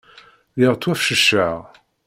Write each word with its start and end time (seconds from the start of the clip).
Lliɣ 0.55 0.73
ttwafecceceɣ. 0.75 1.57